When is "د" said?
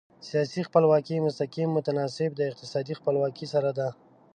2.35-2.41